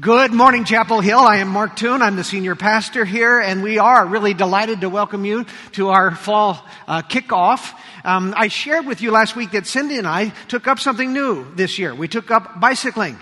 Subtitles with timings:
[0.00, 1.18] Good morning, Chapel Hill.
[1.18, 2.02] I am Mark Toone.
[2.02, 6.14] I'm the senior pastor here, and we are really delighted to welcome you to our
[6.14, 7.74] fall uh, kickoff.
[8.04, 11.52] Um, I shared with you last week that Cindy and I took up something new
[11.56, 11.96] this year.
[11.96, 13.18] We took up bicycling,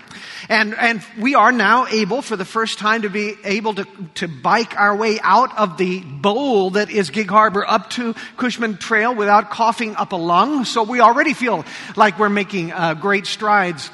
[0.49, 4.27] and and we are now able, for the first time, to be able to to
[4.27, 9.15] bike our way out of the bowl that is Gig Harbor up to Cushman Trail
[9.15, 10.63] without coughing up a lung.
[10.63, 11.65] So we already feel
[11.95, 13.89] like we're making uh, great strides.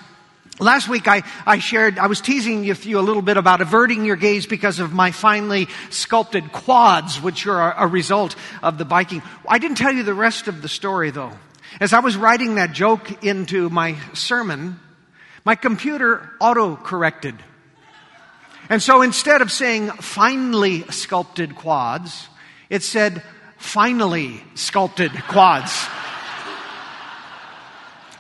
[0.64, 4.06] Last week I, I shared, I was teasing with you a little bit about averting
[4.06, 9.22] your gaze because of my finely sculpted quads, which are a result of the biking.
[9.46, 11.34] I didn't tell you the rest of the story though.
[11.82, 14.80] As I was writing that joke into my sermon,
[15.44, 17.36] my computer auto corrected.
[18.70, 22.30] And so instead of saying finely sculpted quads,
[22.70, 23.22] it said
[23.58, 25.88] finally sculpted quads.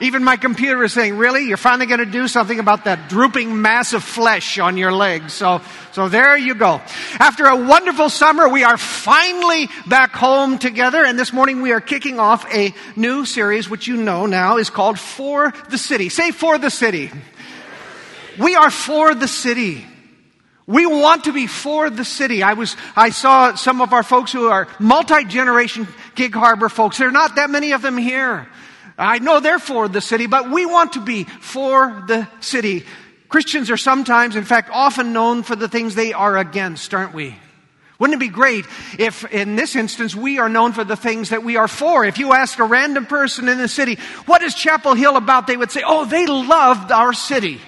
[0.03, 1.45] Even my computer is saying, really?
[1.47, 5.31] You're finally going to do something about that drooping mass of flesh on your legs.
[5.31, 5.61] So,
[5.93, 6.81] so there you go.
[7.19, 11.05] After a wonderful summer, we are finally back home together.
[11.05, 14.69] And this morning we are kicking off a new series, which you know now is
[14.69, 16.09] called For the City.
[16.09, 17.09] Say For the City.
[18.37, 19.85] We are for the city.
[20.67, 22.43] We want to be for the city.
[22.43, 26.97] I was, I saw some of our folks who are multi-generation Gig Harbor folks.
[26.97, 28.49] There are not that many of them here.
[28.97, 32.85] I know they're for the city, but we want to be for the city.
[33.27, 37.35] Christians are sometimes, in fact, often known for the things they are against, aren't we?
[37.97, 38.65] Wouldn't it be great
[38.99, 42.03] if, in this instance, we are known for the things that we are for?
[42.05, 45.47] If you ask a random person in the city, what is Chapel Hill about?
[45.47, 47.61] They would say, oh, they loved our city.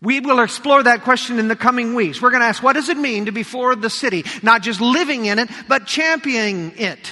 [0.00, 2.22] We will explore that question in the coming weeks.
[2.22, 4.24] We're going to ask, what does it mean to be for the city?
[4.42, 7.10] Not just living in it, but championing it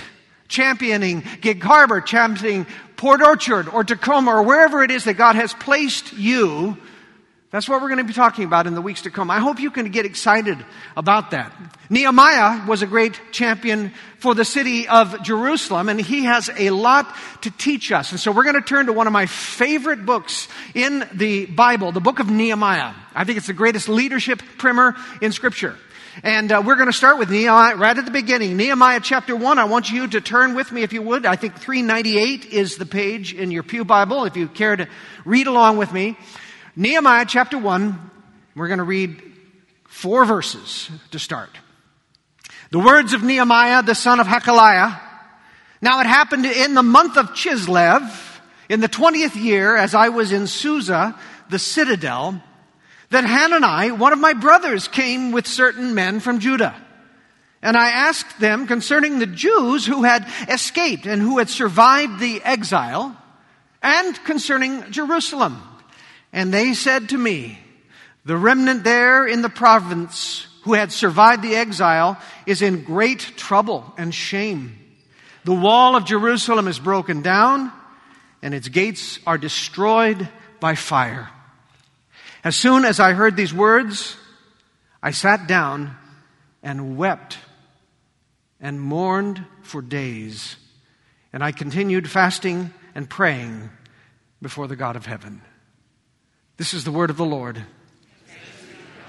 [0.48, 2.66] championing Gig Harbor, championing
[2.96, 6.78] Port Orchard or Tacoma or wherever it is that God has placed you.
[7.52, 9.30] That's what we're going to be talking about in the weeks to come.
[9.30, 10.58] I hope you can get excited
[10.96, 11.52] about that.
[11.88, 17.14] Nehemiah was a great champion for the city of Jerusalem, and he has a lot
[17.42, 18.10] to teach us.
[18.10, 21.92] And so we're going to turn to one of my favorite books in the Bible,
[21.92, 22.92] the book of Nehemiah.
[23.14, 25.76] I think it's the greatest leadership primer in Scripture.
[26.24, 28.56] And uh, we're going to start with Nehemiah right at the beginning.
[28.56, 29.58] Nehemiah chapter 1.
[29.58, 31.26] I want you to turn with me if you would.
[31.26, 34.88] I think 398 is the page in your Pew Bible if you care to
[35.24, 36.16] read along with me.
[36.78, 38.10] Nehemiah chapter 1.
[38.54, 39.22] We're going to read
[39.88, 41.48] four verses to start.
[42.70, 45.00] The words of Nehemiah, the son of Hachaliah.
[45.80, 48.02] Now it happened in the month of Chislev,
[48.68, 52.42] in the 20th year, as I was in Susa, the citadel,
[53.08, 56.74] that Hanani, one of my brothers, came with certain men from Judah.
[57.62, 62.42] And I asked them concerning the Jews who had escaped and who had survived the
[62.42, 63.16] exile,
[63.82, 65.62] and concerning Jerusalem.
[66.36, 67.58] And they said to me,
[68.26, 73.94] The remnant there in the province who had survived the exile is in great trouble
[73.96, 74.78] and shame.
[75.44, 77.72] The wall of Jerusalem is broken down,
[78.42, 80.28] and its gates are destroyed
[80.60, 81.30] by fire.
[82.44, 84.14] As soon as I heard these words,
[85.02, 85.96] I sat down
[86.62, 87.38] and wept
[88.60, 90.56] and mourned for days.
[91.32, 93.70] And I continued fasting and praying
[94.42, 95.40] before the God of heaven.
[96.56, 97.62] This is the word of the Lord.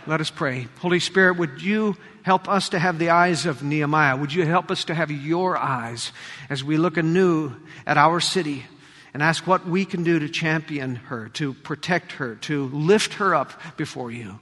[0.05, 0.67] Let us pray.
[0.79, 4.17] Holy Spirit, would you help us to have the eyes of Nehemiah?
[4.17, 6.11] Would you help us to have your eyes
[6.49, 8.65] as we look anew at our city?
[9.13, 13.33] and ask what we can do to champion her, to protect her, to lift her
[13.33, 14.39] up before you.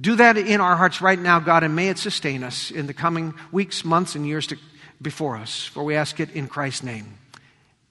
[0.00, 2.94] Do that in our hearts right now, God, and may it sustain us in the
[2.94, 4.56] coming weeks, months, and years to,
[5.02, 5.64] before us.
[5.64, 7.18] For we ask it in Christ's name.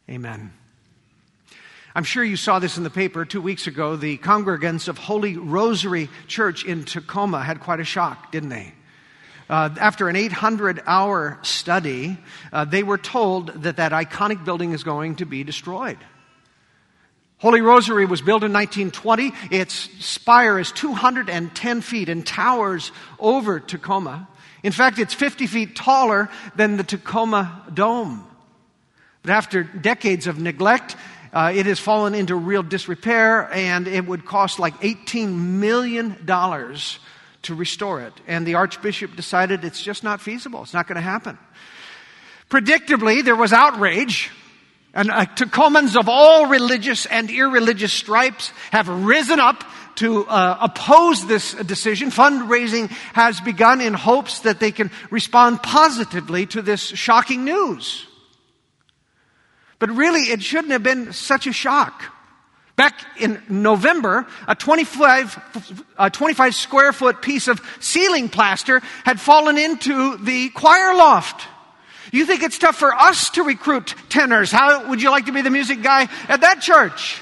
[0.10, 0.54] Amen.
[1.98, 3.96] I'm sure you saw this in the paper two weeks ago.
[3.96, 8.72] The congregants of Holy Rosary Church in Tacoma had quite a shock, didn't they?
[9.50, 12.20] Uh, after an 800 hour study,
[12.54, 15.98] uh, they were told that that iconic building is going to be destroyed.
[17.40, 19.32] Holy Rosary was built in 1920.
[19.50, 19.74] Its
[20.06, 24.28] spire is 210 feet and towers over Tacoma.
[24.62, 28.24] In fact, it's 50 feet taller than the Tacoma Dome.
[29.24, 30.96] But after decades of neglect,
[31.38, 36.18] uh, it has fallen into real disrepair and it would cost like $18 million
[37.44, 38.14] to restore it.
[38.26, 40.64] And the Archbishop decided it's just not feasible.
[40.64, 41.38] It's not going to happen.
[42.50, 44.32] Predictably, there was outrage.
[44.96, 49.64] And uh, Tacomans of all religious and irreligious stripes have risen up
[49.98, 52.10] to uh, oppose this decision.
[52.10, 58.07] Fundraising has begun in hopes that they can respond positively to this shocking news.
[59.80, 62.04] But really, it shouldn't have been such a shock.
[62.76, 69.58] Back in November, a 25, a 25 square foot piece of ceiling plaster had fallen
[69.58, 71.48] into the choir loft.
[72.12, 74.52] You think it's tough for us to recruit tenors?
[74.52, 77.20] How would you like to be the music guy at that church?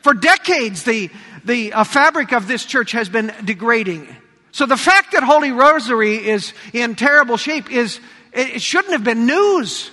[0.00, 1.08] For decades, the,
[1.44, 4.08] the uh, fabric of this church has been degrading.
[4.50, 8.00] So the fact that Holy Rosary is in terrible shape is,
[8.32, 9.91] it, it shouldn't have been news.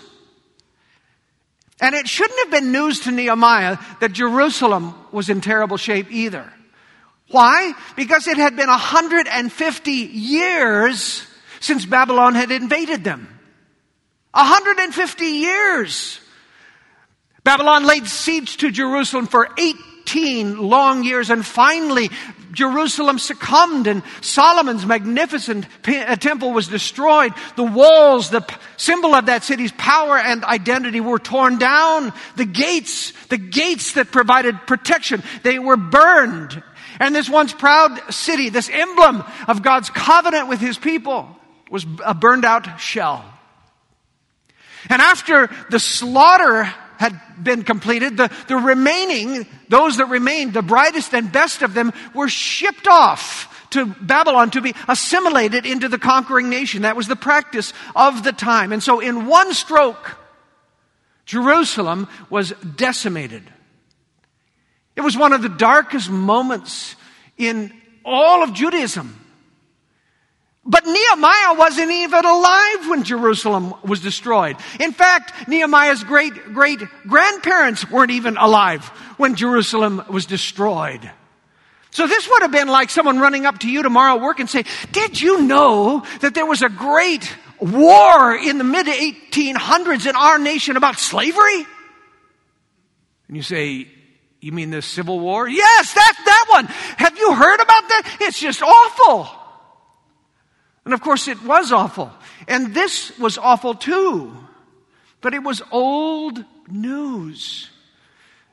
[1.82, 6.52] And it shouldn't have been news to Nehemiah that Jerusalem was in terrible shape either.
[7.30, 7.74] Why?
[7.96, 11.26] Because it had been 150 years
[11.60, 13.28] since Babylon had invaded them.
[14.32, 16.20] 150 years.
[17.44, 22.10] Babylon laid siege to Jerusalem for 18 long years and finally
[22.52, 27.34] Jerusalem succumbed and Solomon's magnificent uh, temple was destroyed.
[27.56, 28.46] The walls, the
[28.78, 32.14] symbol of that city's power and identity were torn down.
[32.36, 36.62] The gates, the gates that provided protection, they were burned.
[37.00, 41.28] And this once proud city, this emblem of God's covenant with his people,
[41.70, 43.24] was a burned out shell.
[44.90, 51.14] And after the slaughter had been completed, the, the remaining, those that remained, the brightest
[51.14, 56.50] and best of them, were shipped off to Babylon to be assimilated into the conquering
[56.50, 56.82] nation.
[56.82, 58.74] That was the practice of the time.
[58.74, 60.18] And so in one stroke,
[61.26, 63.44] Jerusalem was decimated.
[64.98, 66.98] It was one of the darkest moments
[67.38, 67.72] in
[68.04, 69.19] all of Judaism.
[70.66, 74.58] But Nehemiah wasn't even alive when Jerusalem was destroyed.
[74.80, 78.86] In fact, Nehemiah's great great grandparents weren't even alive
[79.18, 81.10] when Jerusalem was destroyed.
[81.92, 84.50] So this would have been like someone running up to you tomorrow at work and
[84.50, 90.16] say, did you know that there was a great war in the mid 1800s in
[90.16, 91.66] our nation about slavery?
[93.28, 93.88] And you say,
[94.40, 95.48] you mean the Civil War?
[95.48, 96.66] Yes, that, that one.
[96.66, 98.18] Have you heard about that?
[98.22, 99.39] It's just awful.
[100.86, 102.12] And of course, it was awful.
[102.48, 104.36] And this was awful too.
[105.22, 107.70] But it was old news.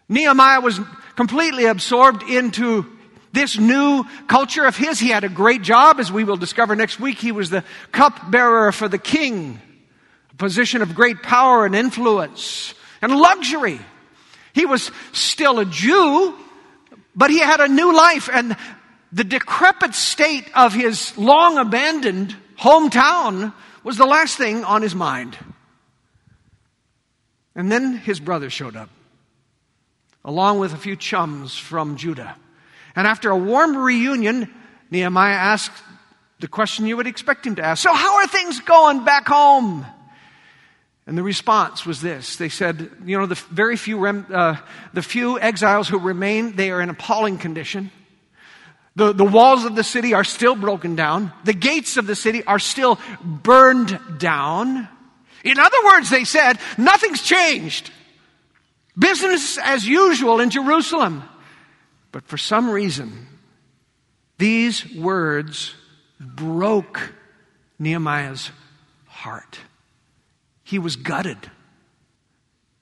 [0.08, 0.80] Nehemiah was
[1.16, 2.86] completely absorbed into
[3.32, 4.98] this new culture of his.
[4.98, 7.18] He had a great job, as we will discover next week.
[7.18, 9.60] He was the cupbearer for the king,
[10.32, 13.80] a position of great power and influence and luxury.
[14.52, 16.34] He was still a Jew,
[17.14, 18.56] but he had a new life, and
[19.12, 23.52] the decrepit state of his long abandoned hometown
[23.84, 25.36] was the last thing on his mind.
[27.54, 28.90] And then his brother showed up,
[30.24, 32.36] along with a few chums from Judah.
[32.94, 34.52] And after a warm reunion,
[34.90, 35.82] Nehemiah asked
[36.40, 39.86] the question you would expect him to ask So, how are things going back home?
[41.06, 42.36] And the response was this.
[42.36, 44.56] They said, you know, the very few, rem, uh,
[44.92, 47.92] the few exiles who remain, they are in appalling condition.
[48.96, 51.30] The, the walls of the city are still broken down.
[51.44, 54.88] The gates of the city are still burned down.
[55.44, 57.90] In other words, they said, nothing's changed.
[58.98, 61.22] Business as usual in Jerusalem.
[62.10, 63.26] But for some reason,
[64.38, 65.74] these words
[66.18, 67.12] broke
[67.78, 68.50] Nehemiah's
[69.06, 69.58] heart.
[70.64, 71.50] He was gutted.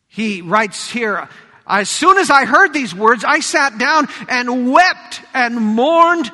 [0.07, 1.29] He writes here,
[1.67, 6.31] as soon as I heard these words, I sat down and wept and mourned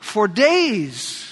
[0.00, 1.26] for days.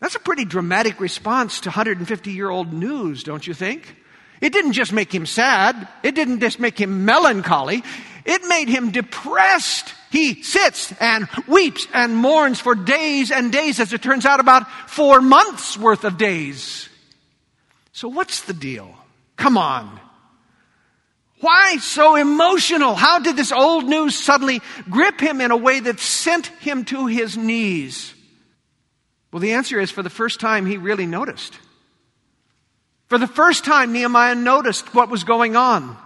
[0.00, 3.96] That's a pretty dramatic response to 150 year old news, don't you think?
[4.40, 5.88] It didn't just make him sad.
[6.02, 7.84] It didn't just make him melancholy.
[8.24, 9.94] It made him depressed.
[10.10, 14.68] He sits and weeps and mourns for days and days, as it turns out, about
[14.90, 16.88] four months worth of days.
[17.92, 18.94] So what's the deal?
[19.36, 20.00] Come on.
[21.42, 22.94] Why so emotional?
[22.94, 27.08] How did this old news suddenly grip him in a way that sent him to
[27.08, 28.14] his knees?
[29.32, 31.58] Well, the answer is for the first time, he really noticed.
[33.08, 35.96] For the first time, Nehemiah noticed what was going on.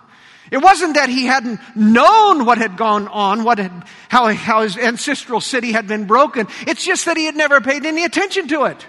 [0.51, 4.79] It wasn't that he hadn't known what had gone on, what had, how, how his
[4.79, 6.47] ancestral city had been broken.
[6.67, 8.87] It's just that he had never paid any attention to it.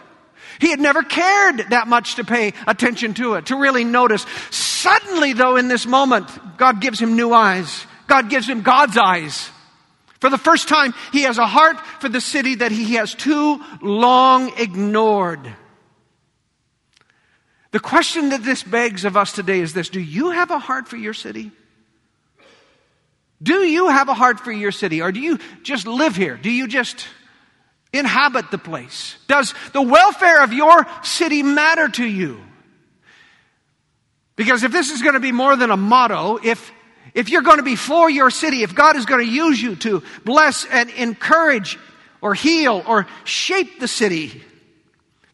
[0.59, 4.25] He had never cared that much to pay attention to it, to really notice.
[4.87, 7.85] Suddenly, though, in this moment, God gives him new eyes.
[8.07, 9.49] God gives him God's eyes.
[10.21, 13.61] For the first time, he has a heart for the city that he has too
[13.81, 15.53] long ignored.
[17.71, 20.87] The question that this begs of us today is this Do you have a heart
[20.87, 21.51] for your city?
[23.43, 25.01] Do you have a heart for your city?
[25.01, 26.37] Or do you just live here?
[26.37, 27.05] Do you just
[27.91, 29.17] inhabit the place?
[29.27, 32.46] Does the welfare of your city matter to you?
[34.37, 36.71] Because if this is going to be more than a motto, if,
[37.13, 39.75] if you're going to be for your city, if God is going to use you
[39.77, 41.77] to bless and encourage
[42.21, 44.41] or heal or shape the city,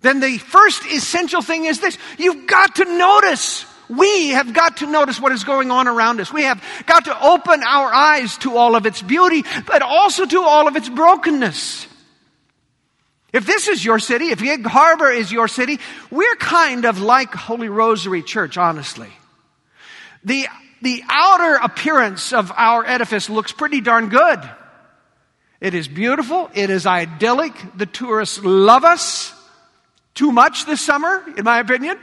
[0.01, 1.97] then the first essential thing is this.
[2.17, 3.65] You've got to notice.
[3.89, 6.31] We have got to notice what is going on around us.
[6.31, 10.41] We have got to open our eyes to all of its beauty, but also to
[10.43, 11.87] all of its brokenness.
[13.33, 15.79] If this is your city, if Gig Harbor is your city,
[16.11, 19.09] we're kind of like Holy Rosary Church, honestly.
[20.23, 20.47] The,
[20.83, 24.39] the outer appearance of our edifice looks pretty darn good.
[25.59, 26.51] It is beautiful.
[26.53, 27.53] It is idyllic.
[27.75, 29.33] The tourists love us.
[30.13, 31.97] Too much this summer, in my opinion.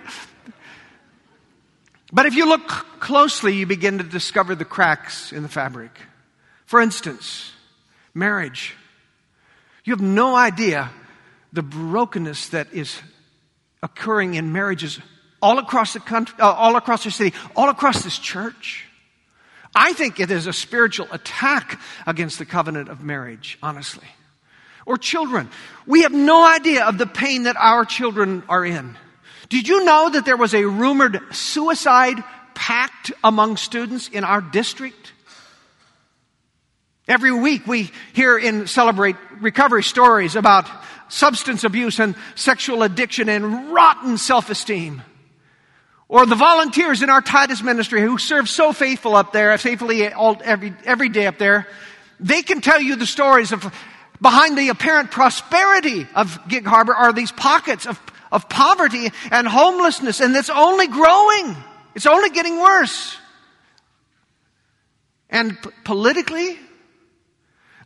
[2.12, 2.66] But if you look
[2.98, 5.92] closely, you begin to discover the cracks in the fabric.
[6.66, 7.52] For instance,
[8.14, 8.74] marriage.
[9.84, 10.90] You have no idea
[11.52, 13.00] the brokenness that is
[13.82, 15.00] occurring in marriages
[15.42, 18.86] all across the country, uh, all across the city, all across this church.
[19.74, 24.06] I think it is a spiritual attack against the covenant of marriage, honestly.
[24.84, 25.48] Or children.
[25.86, 28.96] We have no idea of the pain that our children are in.
[29.48, 32.22] Did you know that there was a rumored suicide
[32.54, 35.12] pact among students in our district?
[37.08, 40.68] Every week we hear in Celebrate recovery stories about
[41.10, 45.02] substance abuse and sexual addiction and rotten self-esteem.
[46.08, 50.40] Or the volunteers in our Titus ministry who serve so faithful up there, faithfully all,
[50.42, 51.68] every, every day up there,
[52.18, 53.72] they can tell you the stories of
[54.20, 58.00] behind the apparent prosperity of Gig Harbor are these pockets of,
[58.32, 61.56] of poverty and homelessness, and it's only growing.
[61.94, 63.16] It's only getting worse.
[65.30, 66.58] And p- politically,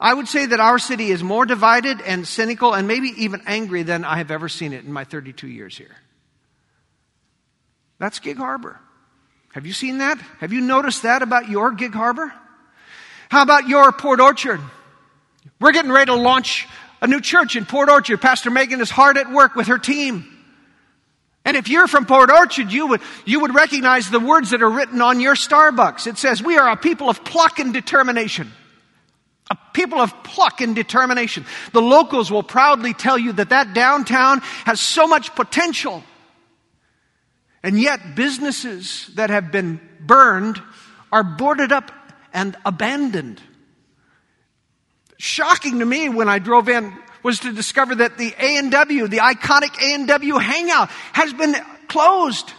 [0.00, 3.82] I would say that our city is more divided and cynical and maybe even angry
[3.84, 5.94] than I have ever seen it in my 32 years here.
[7.98, 8.78] That's Gig Harbor.
[9.52, 10.18] Have you seen that?
[10.40, 12.32] Have you noticed that about your Gig Harbor?
[13.28, 14.60] How about your Port Orchard?
[15.60, 16.66] We're getting ready to launch
[17.00, 18.20] a new church in Port Orchard.
[18.20, 20.26] Pastor Megan is hard at work with her team.
[21.44, 24.70] And if you're from Port Orchard, you would, you would recognize the words that are
[24.70, 26.06] written on your Starbucks.
[26.06, 28.50] It says, We are a people of pluck and determination.
[29.50, 31.44] A people of pluck and determination.
[31.72, 36.02] The locals will proudly tell you that that downtown has so much potential.
[37.62, 40.62] And yet, businesses that have been burned
[41.12, 41.90] are boarded up
[42.32, 43.40] and abandoned.
[45.18, 49.80] Shocking to me when I drove in was to discover that the A&W, the iconic
[49.80, 51.54] A&W hangout, has been
[51.88, 52.52] closed.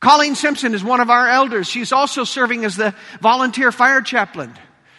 [0.00, 1.66] Colleen Simpson is one of our elders.
[1.66, 4.54] She's also serving as the volunteer fire chaplain.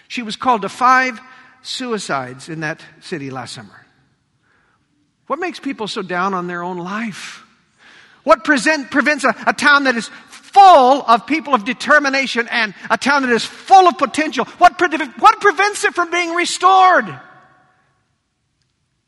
[0.08, 1.20] She was called to five
[1.62, 3.86] suicides in that city last summer.
[5.28, 7.44] What makes people so down on their own life?
[8.24, 12.98] What present, prevents a, a town that is full of people of determination and a
[12.98, 14.46] town that is full of potential?
[14.58, 17.06] What, pre- what prevents it from being restored?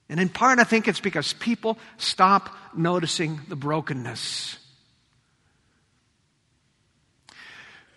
[0.09, 4.57] And in part, I think it's because people stop noticing the brokenness.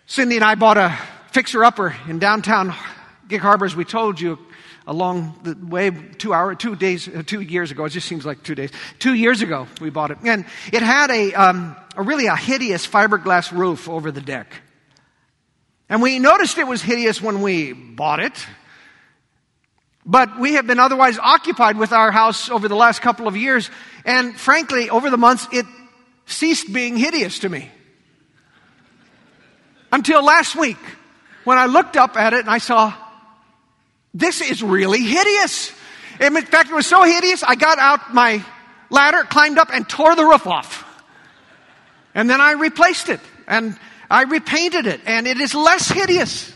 [0.05, 0.97] Cindy and I bought a
[1.33, 2.75] fixer upper in downtown
[3.27, 4.37] Gig Harbor, as we told you,
[4.85, 7.85] along the way two hour, two days, uh, two years ago.
[7.85, 8.69] It just seems like two days.
[8.99, 12.85] Two years ago, we bought it, and it had a, um, a really a hideous
[12.85, 14.53] fiberglass roof over the deck.
[15.89, 18.45] And we noticed it was hideous when we bought it.
[20.05, 23.71] But we have been otherwise occupied with our house over the last couple of years,
[24.05, 25.65] and frankly, over the months, it
[26.27, 27.71] ceased being hideous to me.
[29.91, 30.77] Until last week,
[31.43, 32.93] when I looked up at it and I saw,
[34.13, 35.71] this is really hideous.
[36.19, 38.43] In fact, it was so hideous, I got out my
[38.89, 40.85] ladder, climbed up, and tore the roof off.
[42.13, 43.77] And then I replaced it, and
[44.09, 46.51] I repainted it, and it is less hideous.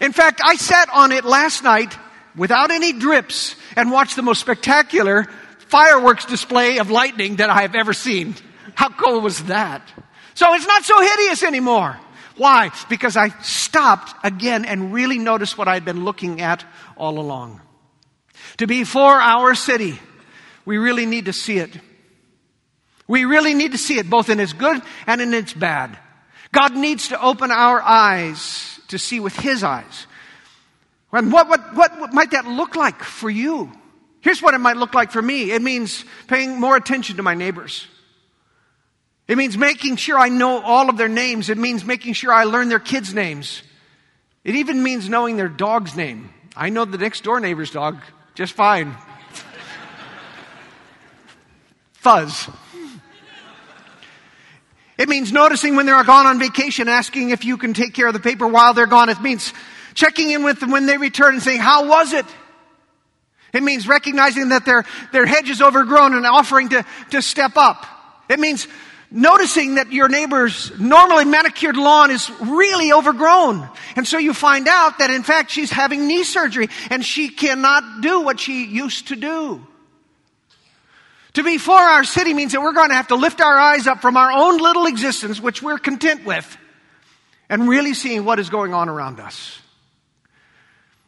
[0.00, 1.96] In fact, I sat on it last night
[2.34, 5.28] without any drips and watched the most spectacular
[5.68, 8.34] fireworks display of lightning that I have ever seen.
[8.74, 9.82] How cool was that?
[10.34, 11.98] So it's not so hideous anymore.
[12.36, 12.70] Why?
[12.88, 16.64] Because I stopped again and really noticed what I'd been looking at
[16.96, 17.60] all along.
[18.58, 19.98] To be for our city,
[20.64, 21.78] we really need to see it.
[23.06, 25.96] We really need to see it both in its good and in its bad.
[26.52, 30.06] God needs to open our eyes to see with His eyes.
[31.12, 33.70] And what, what, what, what might that look like for you?
[34.20, 35.52] Here's what it might look like for me.
[35.52, 37.86] It means paying more attention to my neighbors.
[39.26, 41.48] It means making sure I know all of their names.
[41.48, 43.62] It means making sure I learn their kids' names.
[44.44, 46.30] It even means knowing their dog's name.
[46.54, 48.02] I know the next door neighbor's dog
[48.34, 48.94] just fine.
[51.94, 52.50] Fuzz.
[54.98, 58.12] It means noticing when they're gone on vacation, asking if you can take care of
[58.12, 59.08] the paper while they're gone.
[59.08, 59.52] It means
[59.94, 62.26] checking in with them when they return and saying, how was it?
[63.54, 67.86] It means recognizing that their, their hedge is overgrown and offering to, to step up.
[68.28, 68.68] It means
[69.14, 73.66] noticing that your neighbor's normally manicured lawn is really overgrown.
[73.94, 78.02] And so you find out that in fact she's having knee surgery and she cannot
[78.02, 79.64] do what she used to do.
[81.34, 83.86] To be for our city means that we're going to have to lift our eyes
[83.86, 86.56] up from our own little existence, which we're content with,
[87.48, 89.60] and really seeing what is going on around us.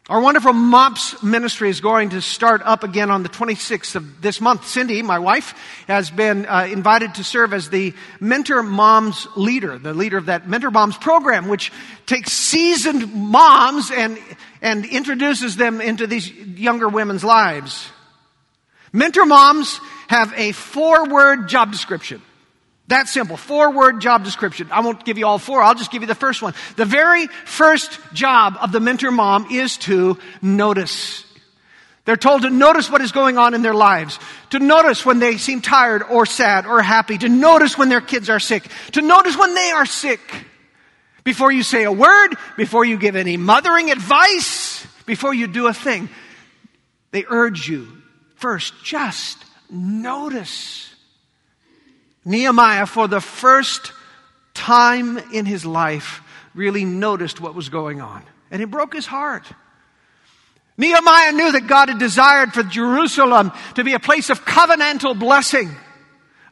[0.09, 4.41] Our wonderful MOPS ministry is going to start up again on the 26th of this
[4.41, 4.65] month.
[4.65, 5.53] Cindy, my wife,
[5.89, 10.49] has been uh, invited to serve as the Mentor Moms leader, the leader of that
[10.49, 11.73] Mentor Moms program, which
[12.07, 14.17] takes seasoned moms and,
[14.63, 17.89] and introduces them into these younger women's lives.
[18.93, 22.23] Mentor Moms have a four word job description.
[22.89, 23.37] That simple.
[23.37, 24.69] Four word job description.
[24.71, 25.61] I won't give you all four.
[25.63, 26.55] I'll just give you the first one.
[26.77, 31.25] The very first job of the mentor mom is to notice.
[32.05, 35.39] They're told to notice what is going on in their lives, to notice when they
[35.39, 38.63] seem tired or sad or happy, to notice when their kids are sick,
[38.93, 40.21] to notice when they are sick.
[41.25, 45.75] Before you say a word, before you give any mothering advice, before you do a
[45.75, 46.09] thing,
[47.11, 47.89] they urge you
[48.37, 50.95] first just notice.
[52.27, 53.93] Nehemiah, for the first
[54.53, 56.21] time in his life,
[56.55, 58.23] really noticed what was going on.
[58.51, 59.47] And it broke his heart.
[60.77, 65.71] Nehemiah knew that God had desired for Jerusalem to be a place of covenantal blessing,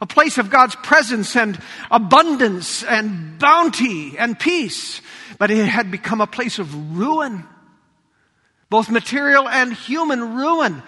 [0.01, 1.59] a place of God's presence and
[1.91, 5.01] abundance and bounty and peace.
[5.37, 7.43] But it had become a place of ruin,
[8.69, 10.81] both material and human ruin.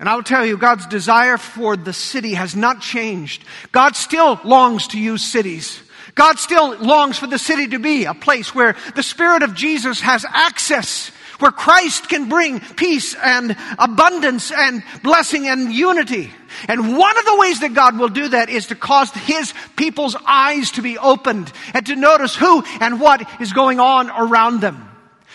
[0.00, 3.44] And I will tell you, God's desire for the city has not changed.
[3.70, 5.78] God still longs to use cities.
[6.14, 10.00] God still longs for the city to be a place where the Spirit of Jesus
[10.00, 16.30] has access, where Christ can bring peace and abundance and blessing and unity.
[16.66, 20.16] And one of the ways that God will do that is to cause His people's
[20.26, 24.89] eyes to be opened and to notice who and what is going on around them.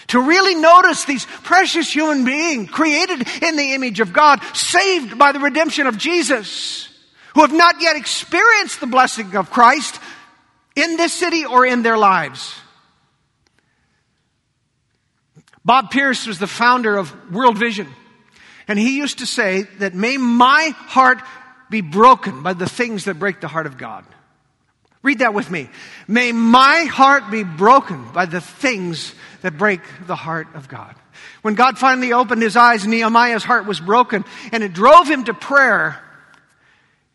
[0.08, 5.32] To really notice these precious human beings created in the image of God, saved by
[5.32, 6.90] the redemption of Jesus,
[7.34, 10.00] who have not yet experienced the blessing of Christ
[10.76, 12.54] in this city or in their lives.
[15.64, 17.88] Bob Pierce was the founder of World Vision,
[18.68, 21.20] and he used to say that may my heart
[21.72, 24.06] be broken by the things that break the heart of God.
[25.06, 25.70] Read that with me.
[26.08, 29.14] May my heart be broken by the things
[29.44, 30.96] that break the heart of God.
[31.44, 35.36] When God finally opened his eyes, Nehemiah's heart was broken and it drove him to
[35.36, 36.02] prayer.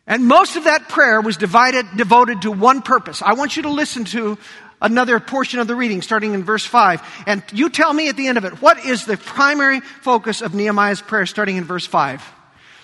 [0.07, 3.21] And most of that prayer was divided, devoted to one purpose.
[3.21, 4.37] I want you to listen to
[4.81, 7.23] another portion of the reading starting in verse 5.
[7.27, 10.55] And you tell me at the end of it, what is the primary focus of
[10.55, 12.23] Nehemiah's prayer starting in verse 5?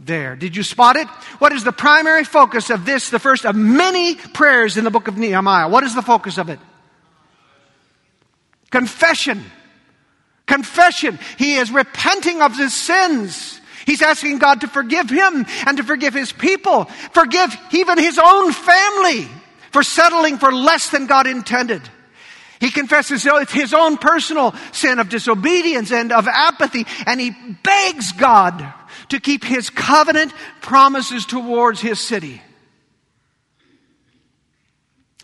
[0.00, 0.36] there.
[0.36, 1.08] Did you spot it?
[1.38, 5.08] What is the primary focus of this, the first of many prayers in the book
[5.08, 5.68] of Nehemiah?
[5.68, 6.58] What is the focus of it?
[8.70, 9.44] Confession.
[10.46, 11.18] Confession.
[11.38, 13.60] He is repenting of his sins.
[13.86, 16.84] He's asking God to forgive him and to forgive his people.
[17.12, 19.28] Forgive even his own family
[19.70, 21.82] for settling for less than God intended.
[22.60, 27.30] He confesses his own personal sin of disobedience and of apathy, and he
[27.62, 28.72] begs God
[29.08, 32.42] to keep his covenant promises towards his city.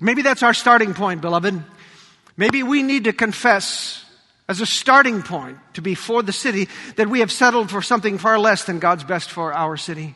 [0.01, 1.63] Maybe that's our starting point, beloved.
[2.37, 4.05] Maybe we need to confess
[4.49, 8.19] as a starting point to be for the city that we have settled for something
[8.19, 10.15] far less than God's best for our city.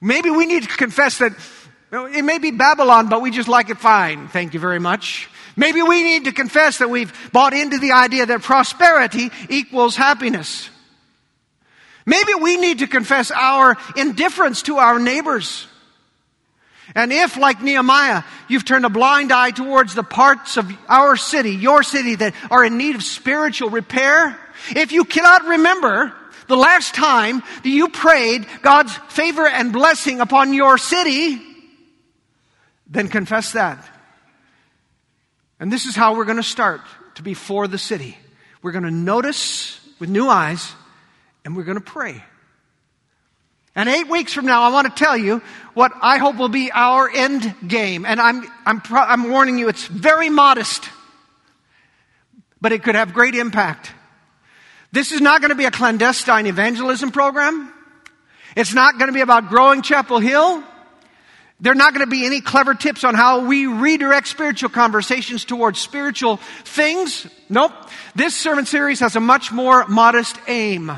[0.00, 1.32] Maybe we need to confess that
[1.92, 4.28] It may be Babylon, but we just like it fine.
[4.28, 5.28] Thank you very much.
[5.56, 10.68] Maybe we need to confess that we've bought into the idea that prosperity equals happiness.
[12.06, 15.66] Maybe we need to confess our indifference to our neighbors.
[16.94, 21.50] And if, like Nehemiah, you've turned a blind eye towards the parts of our city,
[21.50, 24.38] your city, that are in need of spiritual repair,
[24.70, 26.14] if you cannot remember
[26.46, 31.42] the last time that you prayed God's favor and blessing upon your city,
[32.86, 33.84] then confess that.
[35.58, 36.82] And this is how we're going to start
[37.16, 38.16] to be for the city.
[38.62, 40.72] We're going to notice with new eyes
[41.46, 42.22] and we're going to pray.
[43.76, 45.40] And eight weeks from now, I want to tell you
[45.74, 48.04] what I hope will be our end game.
[48.04, 50.88] And I'm, I'm, I'm warning you, it's very modest,
[52.60, 53.92] but it could have great impact.
[54.90, 57.72] This is not going to be a clandestine evangelism program.
[58.56, 60.64] It's not going to be about growing Chapel Hill.
[61.60, 65.44] There are not going to be any clever tips on how we redirect spiritual conversations
[65.44, 67.24] towards spiritual things.
[67.48, 67.72] Nope.
[68.16, 70.90] This sermon series has a much more modest aim.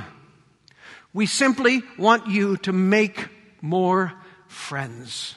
[1.19, 3.27] We simply want you to make
[3.61, 4.13] more
[4.47, 5.35] friends.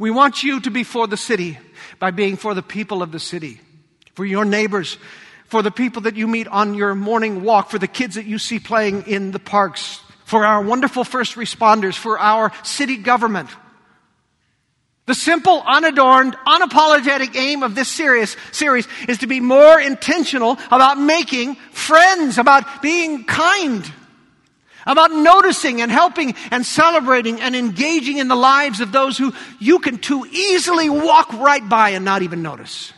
[0.00, 1.58] We want you to be for the city
[2.00, 3.60] by being for the people of the city,
[4.14, 4.98] for your neighbors,
[5.46, 8.40] for the people that you meet on your morning walk, for the kids that you
[8.40, 13.48] see playing in the parks, for our wonderful first responders, for our city government.
[15.08, 20.98] The simple, unadorned, unapologetic aim of this series, series is to be more intentional about
[20.98, 23.90] making friends, about being kind,
[24.86, 29.78] about noticing and helping and celebrating and engaging in the lives of those who you
[29.78, 32.92] can too easily walk right by and not even notice.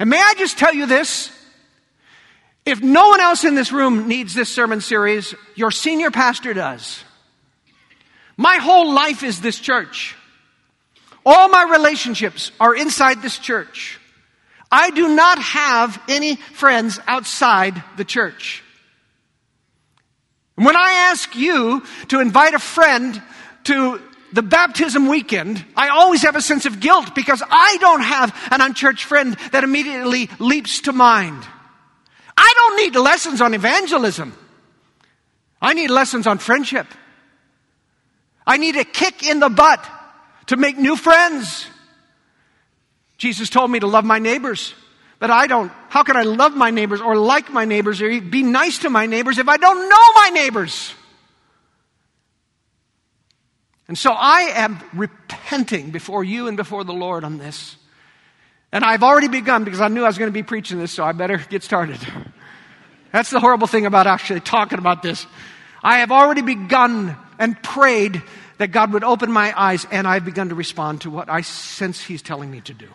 [0.00, 1.30] And may I just tell you this?
[2.66, 7.04] If no one else in this room needs this sermon series, your senior pastor does.
[8.36, 10.16] My whole life is this church.
[11.30, 14.00] All my relationships are inside this church.
[14.72, 18.64] I do not have any friends outside the church.
[20.54, 23.22] When I ask you to invite a friend
[23.64, 24.00] to
[24.32, 28.62] the baptism weekend, I always have a sense of guilt because I don't have an
[28.62, 31.46] unchurched friend that immediately leaps to mind.
[32.38, 34.32] I don't need lessons on evangelism.
[35.60, 36.86] I need lessons on friendship.
[38.46, 39.86] I need a kick in the butt
[40.48, 41.66] to make new friends.
[43.16, 44.74] Jesus told me to love my neighbors,
[45.18, 45.72] but I don't.
[45.88, 49.06] How can I love my neighbors or like my neighbors or be nice to my
[49.06, 50.92] neighbors if I don't know my neighbors?
[53.88, 57.76] And so I am repenting before you and before the Lord on this.
[58.70, 61.02] And I've already begun because I knew I was going to be preaching this, so
[61.02, 61.98] I better get started.
[63.12, 65.26] That's the horrible thing about actually talking about this.
[65.82, 68.22] I have already begun and prayed
[68.58, 72.02] that God would open my eyes, and I've begun to respond to what I sense
[72.02, 72.88] He's telling me to do.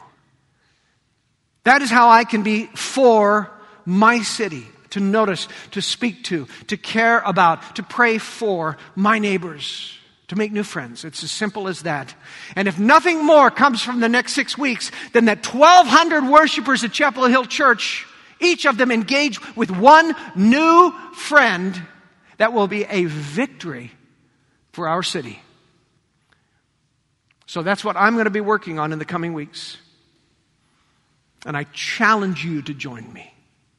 [1.64, 3.50] That is how I can be for
[3.86, 9.98] my city, to notice, to speak to, to care about, to pray for my neighbors
[10.34, 11.06] to make new friends.
[11.06, 12.16] It's as simple as that.
[12.56, 16.92] And if nothing more comes from the next six weeks than that 1,200 worshipers at
[16.92, 18.08] Chapel Hill Church,
[18.40, 21.80] each of them engage with one new friend,
[22.38, 23.92] that will be a victory
[24.72, 25.40] for our city.
[27.54, 29.78] So that's what I'm going to be working on in the coming weeks.
[31.46, 33.32] And I challenge you to join me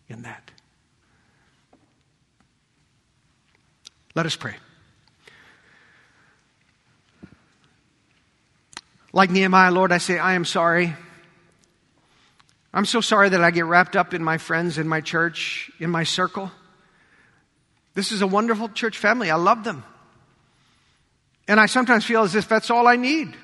[0.08, 0.52] in that.
[4.14, 4.54] Let us pray.
[9.12, 10.94] Like Nehemiah, Lord, I say, I am sorry.
[12.72, 15.90] I'm so sorry that I get wrapped up in my friends, in my church, in
[15.90, 16.52] my circle.
[17.94, 19.32] This is a wonderful church family.
[19.32, 19.82] I love them.
[21.48, 23.36] And I sometimes feel as if that's all I need.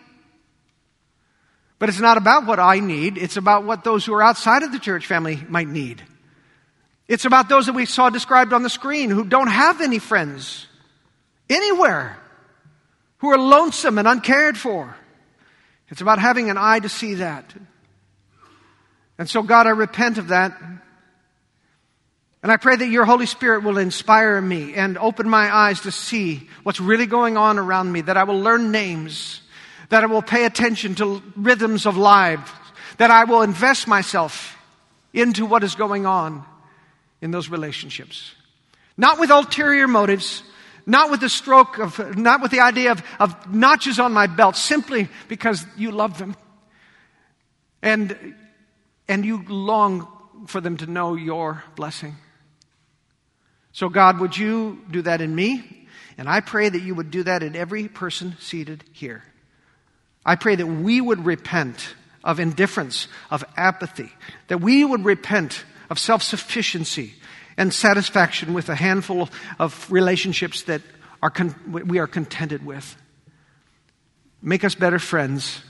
[1.80, 4.70] But it's not about what I need, it's about what those who are outside of
[4.70, 6.02] the church family might need.
[7.08, 10.68] It's about those that we saw described on the screen who don't have any friends
[11.48, 12.16] anywhere,
[13.18, 14.94] who are lonesome and uncared for.
[15.88, 17.52] It's about having an eye to see that.
[19.18, 20.56] And so, God, I repent of that.
[22.42, 25.90] And I pray that your Holy Spirit will inspire me and open my eyes to
[25.90, 29.40] see what's really going on around me, that I will learn names,
[29.90, 32.52] that I will pay attention to rhythms of life,
[32.96, 34.56] that I will invest myself
[35.12, 36.44] into what is going on
[37.20, 38.32] in those relationships.
[38.96, 40.42] Not with ulterior motives,
[40.86, 44.56] not with the stroke of, not with the idea of, of notches on my belt,
[44.56, 46.36] simply because you love them.
[47.82, 48.34] And,
[49.08, 50.06] and you long
[50.46, 52.16] for them to know your blessing.
[53.72, 55.88] So, God, would you do that in me?
[56.18, 59.22] And I pray that you would do that in every person seated here.
[60.24, 64.12] I pray that we would repent of indifference, of apathy,
[64.48, 67.14] that we would repent of self sufficiency
[67.56, 69.28] and satisfaction with a handful
[69.58, 70.82] of relationships that
[71.22, 71.54] are con-
[71.86, 72.96] we are contented with.
[74.42, 75.62] Make us better friends.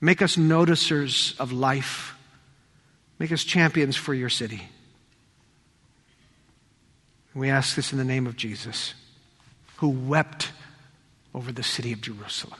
[0.00, 2.14] Make us noticers of life.
[3.18, 4.62] Make us champions for your city.
[7.34, 8.94] We ask this in the name of Jesus,
[9.76, 10.50] who wept
[11.34, 12.58] over the city of Jerusalem.